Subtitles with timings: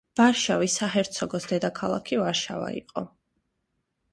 [0.19, 3.05] ვარშავის საჰერცოგოს დედაქალაქი ვარშავა იყო.